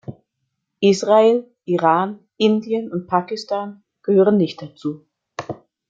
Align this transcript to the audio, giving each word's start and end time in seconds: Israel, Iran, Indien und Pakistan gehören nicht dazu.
Israel, 0.79 1.45
Iran, 1.65 2.27
Indien 2.37 2.91
und 2.91 3.05
Pakistan 3.05 3.83
gehören 4.01 4.35
nicht 4.37 4.59
dazu. 4.59 5.05